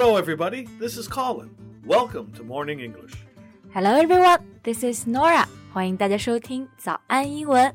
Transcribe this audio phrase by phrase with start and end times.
[0.00, 0.68] Hello, everybody.
[0.78, 1.50] This is Colin.
[1.84, 3.14] Welcome to Morning English.
[3.74, 4.38] Hello, everyone.
[4.62, 5.48] This is Norah.
[5.72, 7.74] 欢迎大家收听早安英文。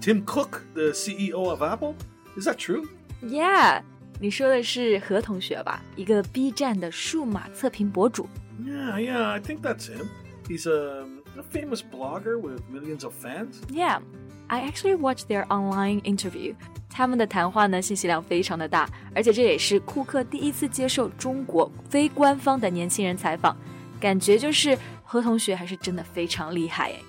[0.00, 1.94] Tim Cook, the CEO of Apple.
[2.36, 2.86] Is that true?
[3.22, 3.82] Yeah，
[4.20, 5.82] 你说的是何同学吧？
[5.96, 8.28] 一个 B 站的数码测评博主。
[8.62, 10.06] Yeah, yeah, I think that's him.
[10.46, 13.54] He's a, a famous blogger with millions of fans.
[13.70, 14.00] Yeah,
[14.48, 16.54] I actually watched their online interview.
[16.90, 23.56] 他们的谈话呢，信息量非常的大，而且这也是库克第一次接受中国非官方的年轻人采访，
[23.98, 27.00] 感觉就是何同学还是真的非常厉害诶。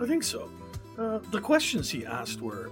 [0.00, 0.48] I think so.
[0.96, 2.70] Uh, the questions he asked were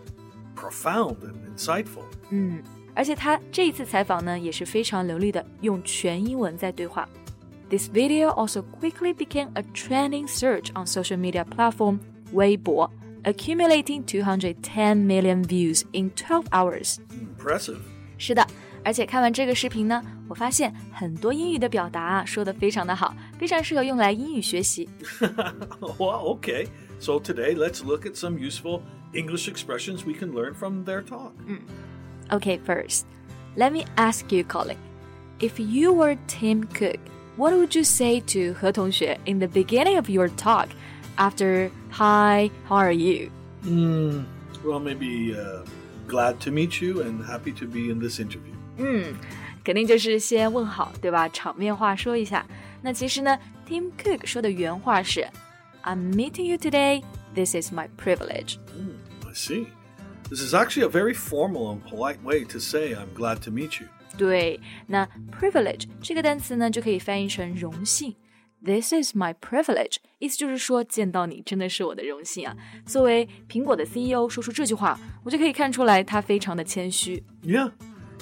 [0.54, 2.04] profound and insightful.
[2.30, 2.62] 嗯，
[2.94, 7.08] 而且他这一次采访呢，也是非常流利的用全英文在对话。
[7.70, 12.00] This video also quickly became a trending search on social media platform
[12.32, 12.90] 微博，
[13.22, 16.96] accumulating 210 million views in 12 hours。
[17.10, 17.78] Impressive.
[18.18, 18.46] 是的，
[18.84, 24.88] 而且看完这个视频呢，我发现很多英语的表达啊说的非常的好，非常适合用来英语学习。
[25.80, 26.66] well, okay.
[26.98, 28.82] So today, let's look at some useful
[29.14, 31.32] English expressions we can learn from their talk.
[32.30, 33.06] Okay, first,
[33.56, 34.76] let me ask you, Colin.
[35.40, 37.00] If you were Tim Cook,
[37.36, 40.68] what would you say to 何同学 in the beginning of your talk
[41.16, 43.30] after Hi, how are you?
[43.62, 44.24] Hmm.
[44.62, 45.64] Well, maybe uh,
[46.06, 48.54] glad to meet you and happy to be in this interview.
[48.76, 49.14] 嗯，
[49.64, 51.28] 肯定就是先问好，对吧？
[51.30, 52.44] 场面话说一下。
[52.82, 55.26] 那其实呢，Tim Cook 说的原话是
[55.84, 57.02] ：“I'm meeting you today.
[57.34, 58.58] This is my privilege.”
[59.26, 59.66] I see.
[60.28, 63.80] This is actually a very formal and polite way to say I'm glad to meet
[63.80, 63.88] you.
[64.16, 68.14] 对，那 privilege 这个单词呢，就可以翻译成荣幸。
[68.62, 72.54] This is my privilege，意思就是说见到你真的是我的荣幸啊。
[72.84, 77.22] 作为苹果的 CEO 说出这句话，我就可以看出来他非常的谦虚。
[77.42, 77.72] Yeah.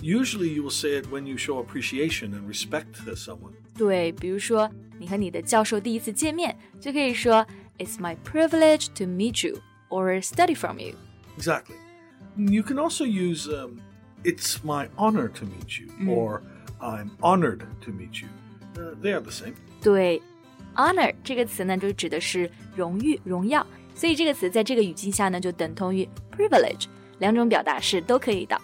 [0.00, 3.54] Usually you will say it when you show appreciation and respect to someone.
[3.76, 4.70] 对，比如说
[5.03, 7.45] 你和你的教授第一次见面，就可以说
[7.77, 9.59] "It's my privilege to meet you"
[9.89, 10.95] or "study from you."
[11.37, 11.75] Exactly.
[12.37, 13.79] You can also use um,
[14.23, 16.07] "It's my honor to meet you" mm.
[16.07, 16.41] or
[16.79, 18.29] "I'm honored to meet you."
[18.75, 19.55] Uh, they are the same.
[19.81, 20.21] 对
[20.75, 26.85] ，honor 这个词呢，就指的是荣誉、荣耀，所以这个词在这个语境下呢，就等同于 privilege，
[27.19, 28.57] 两种表达是都可以的。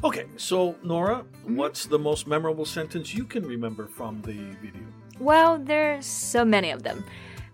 [0.00, 1.56] Okay, so Norah, mm-hmm.
[1.56, 4.86] what's the most memorable sentence you can remember from the video?
[5.19, 7.03] Well, there's so many of them.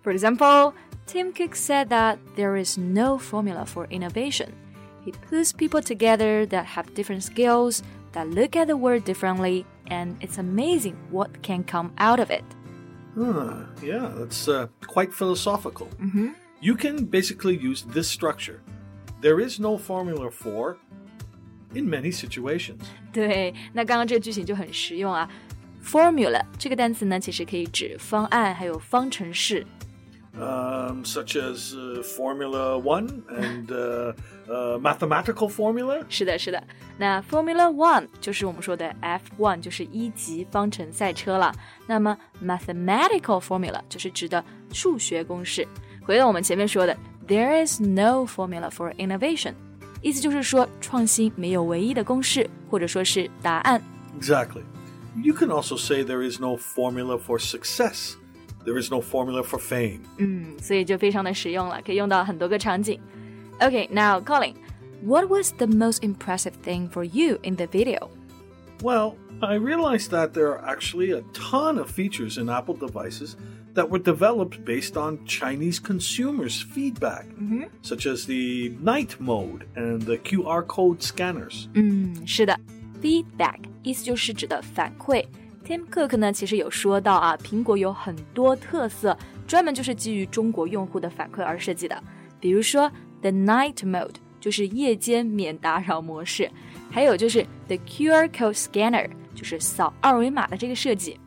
[0.02, 0.74] For example,
[1.06, 4.54] Tim Cook said that there is no formula for innovation.
[5.04, 7.84] He puts people together that have different skills,
[8.14, 12.44] that look at the world differently, and it's amazing what can come out of it.
[13.20, 15.88] Ah, yeah, that's uh, quite philosophical.
[16.62, 18.62] You can basically use this structure.
[19.22, 20.78] There is no formula for
[21.74, 22.82] in many situations.
[23.12, 25.28] 对，那刚刚这个句型就很实用啊。
[25.86, 29.66] Formula 这个单词呢，其实可以指方案，还有方程式。
[30.34, 34.14] Um, such as uh, Formula One and uh,
[34.48, 36.06] uh, mathematical formula.
[36.08, 36.64] 是的，是的。
[36.98, 41.54] 那 Formula One 就是我们说的 F1，就是一级方程赛车了。
[41.86, 45.68] 那么 mathematical formula 就是指的数学公式。
[46.02, 46.96] 回到我们前面说的，
[47.28, 49.54] There is no formula for innovation，
[50.02, 53.82] 意思就是说创新没有唯一的公式，或者说是答案。
[54.18, 54.62] Exactly.
[55.22, 58.16] You can also say there is no formula for success.
[58.64, 60.02] There is no formula for fame.
[60.18, 63.00] 嗯，所以就非常的实用了，可以用到很多个场景。
[63.60, 64.54] Okay, now Colin,
[65.04, 68.10] what was the most impressive thing for you in the video?
[68.82, 73.36] Well, I realized that there are actually a ton of features in Apple devices
[73.74, 77.26] that were developed based on Chinese consumers' feedback,
[77.82, 81.68] such as the night mode and the QR code scanners.
[81.74, 82.60] 嗯，是的
[83.06, 85.26] ，feedback 意思就是指的反馈。
[85.66, 89.18] Tim Cook 呢，其实有说到啊，苹果有很多特色，
[89.48, 92.04] 专门就是基于中国用户的反馈而设计的。
[92.40, 92.92] 比如说
[93.22, 96.50] the night mode，就是夜间免打扰模式，
[96.90, 101.20] 还有就是 the QR code scanner，就是扫二维码的这个设计。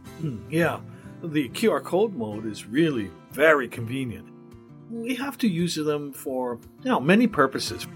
[0.51, 0.81] Yeah,
[1.21, 4.25] the QR code mode is really very convenient.
[4.91, 7.87] We have to use them for you know, many purposes.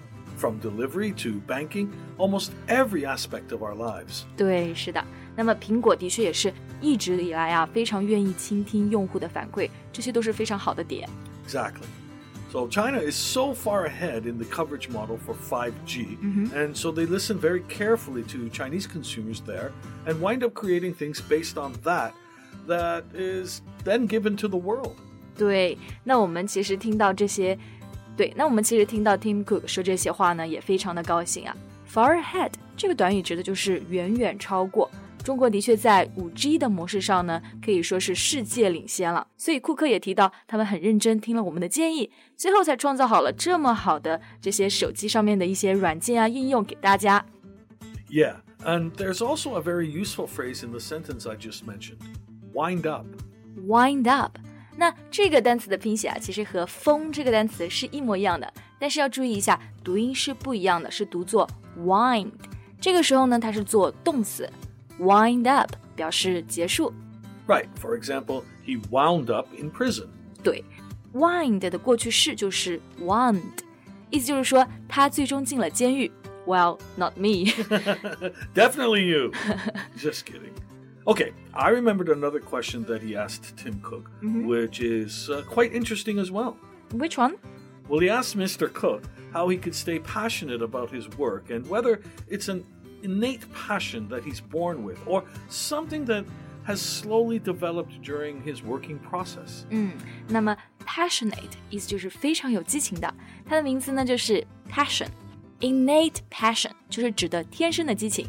[0.43, 4.23] from delivery to banking, almost every aspect of our lives.
[4.37, 5.05] 对，是的。
[5.37, 11.09] 那么苹果的确也是一直以来啊，非常愿意倾听用户的反馈，这些都是非常好的点。
[11.47, 11.87] Exactly.
[12.51, 16.17] So China is so far ahead in the coverage model for 5G,
[16.55, 19.73] and so they listen very carefully to Chinese consumers there
[20.07, 22.13] and wind up creating things based on that
[22.67, 24.95] that is then given to the world.
[25.37, 27.59] 对，那我们其实听到这些，
[28.17, 31.57] 对，那我们其实听到 Tim Cook 说这些话呢，也非常的高兴啊。
[31.93, 34.91] Far ahead 这个短语指的就是远远超过。
[35.25, 39.27] 中国的确在五 G 的模式上呢，可以说是世界领先了。
[39.37, 47.25] 所以库克也提到，他们很认真听了我们的建议，最后才创造好了这么好的这些手机上面的一些软件啊应用给大家。
[48.09, 51.99] Yeah, and there's also a very useful phrase in the sentence I just mentioned
[52.55, 53.07] wind up.
[53.67, 54.39] Wind up，
[54.77, 62.31] 那这个单词的拼写啊，其实和风这个单词是一模一样的，但是要注意一下，读音是不一样的，是读作 wind。
[62.81, 64.49] 这个时候呢，它是做动词。
[65.01, 66.93] wind up 表示结束。
[67.47, 70.07] Right, for example, he wound up in prison.
[70.43, 70.65] 对，
[71.13, 73.41] wind 的过去式就是 wound，
[74.11, 76.11] 意思就是说他最终进了监狱。
[76.47, 77.53] Well, not me 。
[78.55, 79.33] Definitely you.
[79.97, 80.53] Just kidding.
[81.07, 86.19] Okay, I remembered another question that he asked Tim Cook, which is uh, quite interesting
[86.19, 86.57] as well.
[86.93, 87.37] Which one?
[87.89, 88.71] Well, he asked Mr.
[88.71, 92.65] Cook how he could stay passionate about his work and whether it's an
[93.03, 96.25] innate passion that he's born with or something that
[96.65, 99.65] has slowly developed during his working process.
[99.71, 99.93] 嗯，
[100.29, 103.15] 那么 passionate 意思就是非常有激情的，
[103.47, 108.29] 它的名词呢就是 passion。innate passion 就是指的天生的激情。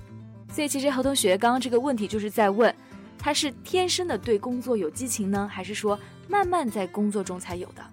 [0.54, 2.74] 所以其实何同学刚刚这个问题就是在问，
[3.18, 7.84] 他是天生的对工作有激情呢，还是说慢慢在工作中才有的？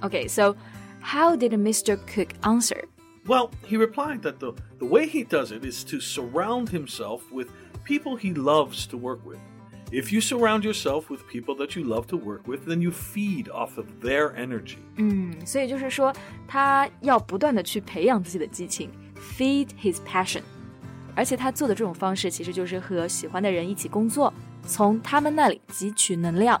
[0.00, 0.54] Okay, so
[1.02, 1.98] how did Mr.
[2.06, 2.84] Cook answer?
[3.26, 7.48] Well, he replied that the, the way he does it is to surround himself with
[7.84, 9.38] people he loves to work with.
[9.90, 13.48] If you surround yourself with people that you love to work with, then you feed
[13.48, 14.76] off of their energy.
[14.96, 16.12] 嗯，所以就是说，
[16.46, 18.90] 他要不断的去培养自己的激情，
[19.38, 20.42] feed his passion。
[21.18, 24.32] 而且他做的这种方式，其实就是和喜欢的人一起工作，
[24.66, 26.60] 从他们那里汲取能量。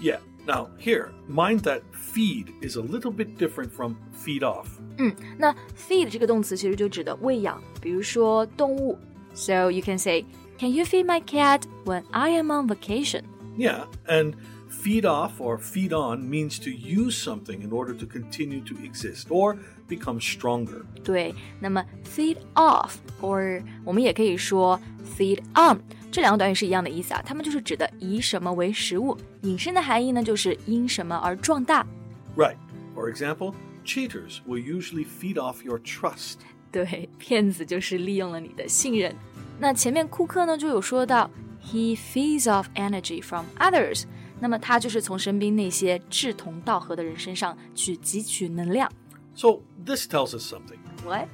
[0.00, 0.18] Yeah.
[0.46, 4.66] Now, here, mind that feed is a little bit different from feed off.
[4.98, 8.98] 嗯，那 feed 这个动词其实就指的喂养，比如说动物。
[9.32, 10.26] So you can say,
[10.58, 13.22] Can you feed my cat when I am on vacation?
[13.56, 14.34] Yeah, and
[14.68, 19.28] feed off or feed on means to use something in order to continue to exist
[19.28, 19.56] or
[19.88, 20.82] become stronger.
[21.02, 24.78] 对，那么 feed off or 我们也可以说
[25.16, 25.80] feed on，
[26.10, 31.86] 这两个短语是一样的意思啊，它们就是指的以什么为食物，引申的含义呢就是因什么而壮大。
[32.36, 32.56] Right.
[32.94, 36.36] For example, cheaters will usually feed off your trust.
[36.70, 39.14] 对，骗子就是利用了你的信任。
[39.58, 41.30] 那前面库克呢就有说到，
[41.64, 44.04] he feeds off energy from others，
[44.40, 48.90] 那么他就是从身边那些志同道合的人身上去汲取能量。
[49.34, 50.78] So, this tells us something.
[51.04, 51.28] What？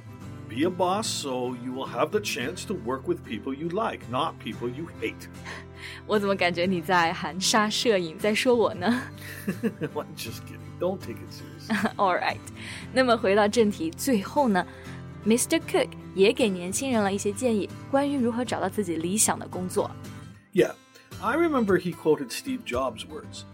[0.49, 4.01] Be a boss so you will have the chance to work with people you like,
[4.09, 5.29] not people you hate.
[6.05, 9.01] 我怎么感觉你在含沙射影，在说我呢
[9.47, 10.59] I'm just kidding.
[10.77, 11.95] Don't take it seriously.
[11.95, 12.37] ？All right，
[12.91, 14.65] 那么回到正题，最后呢，
[15.25, 15.59] Mr.
[15.59, 19.89] Cook 也给年轻人了一些建议，关于如何找到自己理想的工作。
[20.53, 20.73] yeah,
[21.22, 23.44] I remember he quoted Steve Jobs' words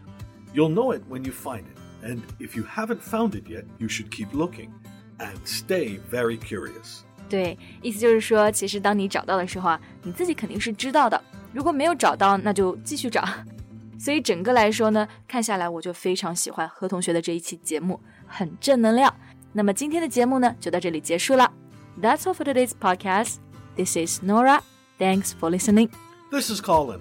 [0.54, 3.88] You'll know it when you find it, and if you haven't found it yet, you
[3.88, 4.70] should keep looking
[5.18, 7.04] and stay very curious.
[7.30, 11.22] 对，意思就是说，其实当你找到的时候啊，你自己肯定是知道的。
[11.54, 13.26] 如果没有找到，那就继续找。
[13.98, 19.14] 所以整个来说呢，看下来我就非常喜欢何同学的这一期节目，很正能量。
[19.54, 21.50] 那么今天的节目呢，就到这里结束了。
[22.00, 23.36] That's all for today's podcast.
[23.76, 24.60] This is Norah.
[24.98, 25.90] Thanks for listening.
[26.30, 27.00] This is Colin.